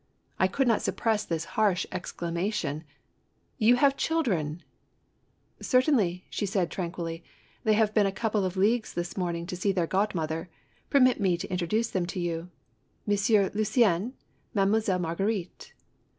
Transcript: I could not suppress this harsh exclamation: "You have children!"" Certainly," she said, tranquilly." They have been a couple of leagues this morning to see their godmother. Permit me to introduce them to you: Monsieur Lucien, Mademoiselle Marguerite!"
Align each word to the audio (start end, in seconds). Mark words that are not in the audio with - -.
I 0.39 0.47
could 0.47 0.67
not 0.67 0.81
suppress 0.81 1.23
this 1.23 1.45
harsh 1.53 1.85
exclamation: 1.91 2.85
"You 3.59 3.75
have 3.75 3.95
children!"" 3.95 4.63
Certainly," 5.71 6.25
she 6.27 6.47
said, 6.47 6.71
tranquilly." 6.71 7.23
They 7.65 7.73
have 7.73 7.93
been 7.93 8.07
a 8.07 8.11
couple 8.11 8.43
of 8.43 8.57
leagues 8.57 8.95
this 8.95 9.15
morning 9.15 9.45
to 9.45 9.55
see 9.55 9.71
their 9.71 9.85
godmother. 9.85 10.49
Permit 10.89 11.19
me 11.21 11.37
to 11.37 11.51
introduce 11.51 11.91
them 11.91 12.07
to 12.07 12.19
you: 12.19 12.49
Monsieur 13.05 13.51
Lucien, 13.53 14.13
Mademoiselle 14.55 14.97
Marguerite!" 14.97 15.71